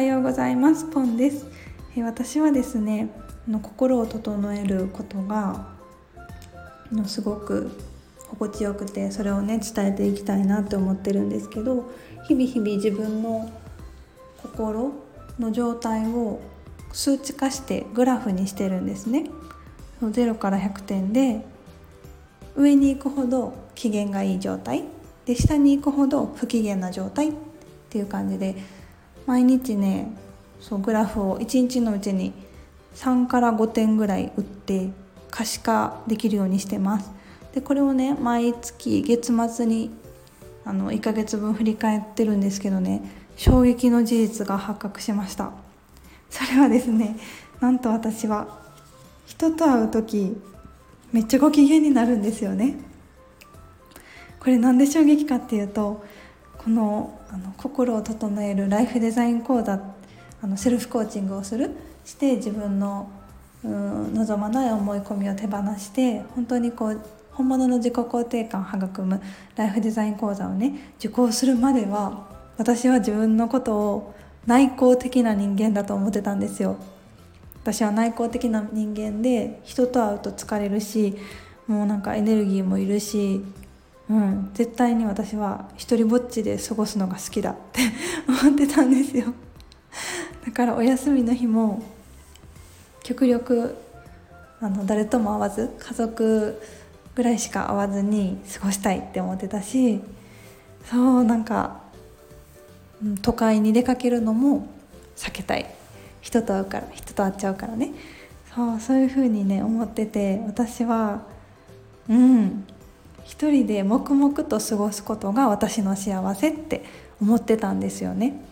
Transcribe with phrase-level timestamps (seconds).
[0.00, 0.86] はようございます。
[0.86, 1.46] ポンです。
[1.94, 3.10] え私はですね
[3.46, 5.66] の心を整えることが
[6.90, 7.70] のすごく
[8.30, 11.92] 心地よくてそれをね伝えていきたいなって思ってるんですけど
[12.26, 13.52] 日々日々自分の
[14.42, 14.94] 心
[15.38, 16.40] の状態を
[16.94, 19.26] 数値化してグラフにしてるんですね。
[20.00, 21.44] 0から100点で
[22.56, 24.84] 上に行くほど機嫌がいい状態。
[25.26, 27.32] で下に行くほど不機嫌な状態っ
[27.90, 28.56] ていう感じで
[29.26, 30.12] 毎日ね
[30.60, 32.32] そうグラフを1日のうちに
[32.94, 34.90] 3から5点ぐらい打って
[35.30, 37.10] 可視化できるようにしてます。
[37.54, 39.90] でこれをね毎月月末に
[40.64, 43.02] あの1ヶ月分振り返ってるんですけどね
[43.36, 45.52] 衝撃の事実が発覚しました。
[46.28, 47.16] それはですね
[47.60, 48.58] なんと私は
[49.26, 50.36] 人と会う時
[51.12, 52.78] めっちゃご機嫌になるんですよね。
[54.38, 56.04] これなんで衝撃かっていうと
[56.58, 59.80] このあの心を整えるライフデザイン講座
[60.42, 61.70] あのセルフコーチングをする
[62.04, 63.10] して自分の
[63.62, 67.00] うん望まない思い込みを手放して本当にこう
[67.32, 69.20] 本物の自己肯定感を育む
[69.56, 72.26] ライフデザイン講座をね受講するまでは
[72.58, 74.14] 私は自分のことを
[74.46, 76.76] 内向的な人間だと思ってたんですよ。
[77.62, 81.16] 私は内向的な人間で人と会うと疲れるし
[81.66, 83.44] もうなんかエネルギーもいるし、
[84.10, 87.80] うん、絶対に私は一人ぼっちで過ごすのが好きだって
[88.26, 89.32] 思ってたんですよ。
[90.44, 91.80] だからお休みの日も
[93.04, 93.76] 極力
[94.60, 96.60] あの誰とも会わず家族
[97.14, 100.00] ぐらいしか会わずに過ごしたいって思ってたし
[100.90, 101.82] そうなんか、
[103.22, 104.66] 都会に出かけるのも
[105.16, 105.66] 避けたい。
[106.20, 107.92] 人と会うから人と会っちゃうからね。
[108.54, 111.22] そうそういう風にね思ってて私は
[112.08, 112.64] うん
[113.24, 116.84] 一人で黙々と過ごすことが私の幸せって
[117.20, 118.42] 思ってたんですよね。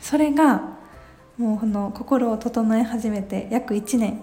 [0.00, 0.62] それが
[1.38, 4.22] もうこの心を整え始めて約1年。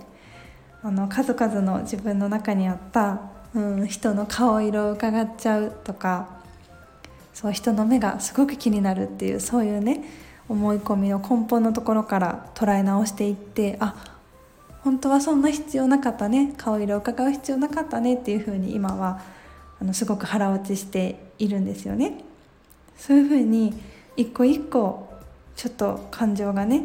[0.82, 3.20] あの数々の自分の中にあった、
[3.54, 6.40] うん、人の顔色を伺っちゃうとか
[7.34, 10.04] そう人の目がすごく気になるっていうそういうね
[10.48, 13.94] 思い込みの根本のところから捉え直していってあ
[14.82, 16.54] 本当はそんな必要なかったね。
[16.58, 19.20] 顔色を伺う必要なかったねっていうふうに今は
[19.82, 22.24] あのすごく腹落ちしているんですよね。
[22.98, 23.74] そういうふうに
[24.18, 25.10] 一個一個
[25.56, 26.84] ちょっと感情がね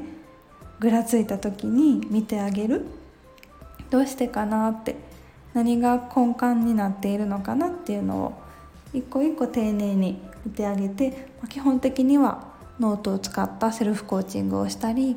[0.79, 2.85] ぐらついた時に見てあげる
[3.91, 4.97] どうしてかなって
[5.55, 8.33] 何が根幹になっているのかなっていうのを
[8.93, 15.17] 一個一個丁寧に見てあげて、ま、基本的にはノートを使ったセルフコーチングをしたり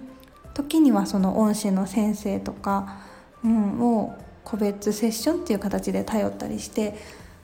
[0.54, 3.00] 時にはその恩師の先生とか、
[3.44, 6.96] うん、を個別セッションっていう形で頼ったりして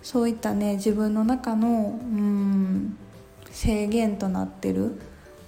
[0.04, 2.98] そういったね自分の中の、うん、
[3.50, 5.00] 制限となってる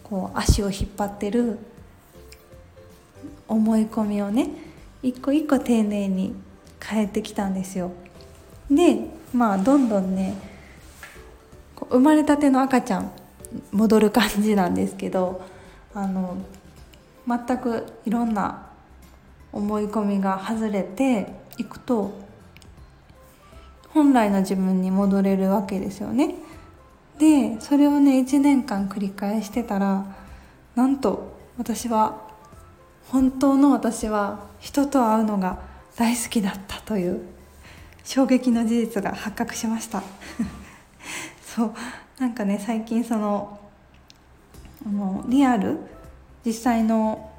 [0.02, 1.60] こう足を引っ張ってる
[3.48, 4.50] 思い込みをね
[5.04, 6.34] 一個一個丁寧に
[6.82, 7.92] 変えてきたんですよ。
[8.72, 9.00] で
[9.34, 10.36] まあどんどんね
[11.90, 13.12] 生まれたての赤ちゃん
[13.72, 15.44] 戻る感じなんですけど
[15.94, 16.38] あの
[17.28, 18.68] 全くいろんな
[19.52, 22.25] 思い込みが外れていくと
[23.96, 26.36] 本来の自分に戻れるわけですよね。
[27.18, 30.06] でそれをね1年間繰り返してたら
[30.76, 32.22] なんと私は
[33.08, 35.62] 本当の私は人と会うのが
[35.96, 37.22] 大好きだったという
[38.04, 40.04] 衝撃の事実が発覚しました
[41.56, 41.74] そう
[42.20, 43.58] なんかね最近その
[44.86, 45.80] あのリアル
[46.46, 47.32] 実際の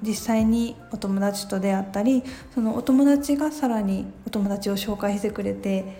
[0.00, 2.22] 実際にお友達と出会ったり
[2.54, 5.98] そのお友達がさらに友達を紹介してくれて、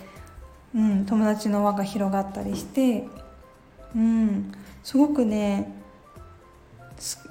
[0.75, 3.07] うん、友達の輪が広がったりして、
[3.95, 5.73] うん、すごくね、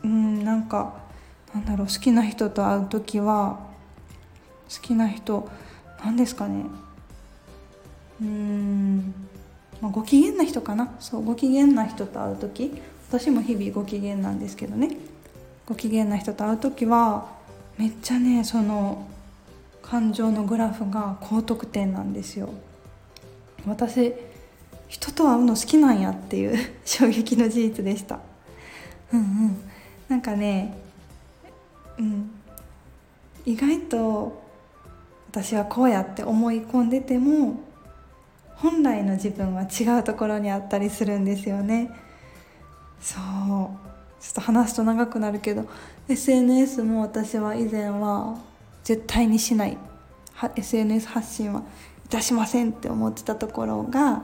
[0.03, 1.01] うん、なんか
[1.53, 3.59] なんだろう好きな人と会う時は
[4.73, 5.49] 好きな人
[6.05, 6.65] 何ですかね
[8.21, 9.13] うん
[9.81, 10.93] まあ、ご機嫌な人かな？
[10.99, 14.95] そうご機嫌な人と会う時私も日々ご機嫌なんですけどね。
[15.65, 17.25] ご機嫌な人と会う時は
[17.79, 19.07] めっちゃねその
[19.81, 22.49] 感情のグラフが高得点なんですよ。
[23.67, 24.13] 私
[24.87, 28.19] 人と会うの好きなんやっていう 衝撃の事実でした。
[29.13, 29.57] うんうん。
[30.09, 30.75] なんかね
[31.97, 32.31] うん。
[33.45, 34.41] 意外と
[35.29, 37.61] 私はこうやって思い込んでても
[38.55, 41.89] 本来の自分は違うところにあったりするんですよね。
[42.99, 43.91] そう。
[44.21, 45.65] ちょっと話すと長くなるけど
[46.07, 48.37] SNS も私は以前は
[48.83, 49.77] 絶対にしない
[50.55, 51.63] SNS 発信は
[52.05, 54.23] いたしませんって思ってたところが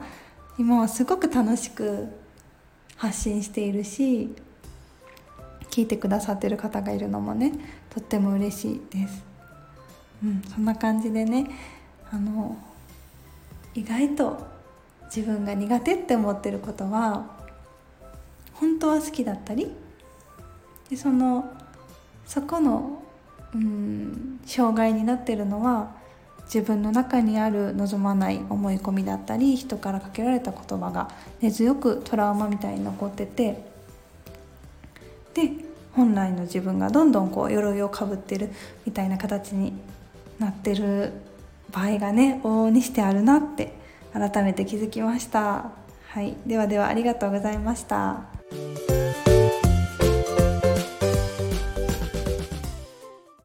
[0.58, 2.08] 今はすごく楽しく
[2.96, 4.34] 発信しているし
[5.70, 7.52] 聞いてくださってる方がいるのもね
[7.90, 9.24] とっても嬉しいです。
[10.24, 11.48] うん、そんな感じでね
[12.10, 12.56] あの
[13.74, 14.46] 意外と
[15.14, 17.38] 自分が苦手って思ってることは
[18.54, 19.70] 本当は好きだったり
[20.90, 21.52] でその
[22.26, 23.02] そこの
[23.54, 25.96] うん障害になってるのは
[26.44, 31.10] 自分の中にある望まない思い込みだったり人からかけられた言葉が
[31.40, 33.62] 根強くトラウマみたいに残ってて
[35.34, 35.52] で
[35.92, 38.50] 本来の自分がどんどんこう鎧をかぶってる
[38.86, 39.72] みたいな形に
[40.38, 41.12] なってる
[41.70, 43.74] 場合がね往々にしてあるなって
[44.12, 45.72] 改めて気づきました。
[46.08, 48.37] はい、ではではありがとうございました。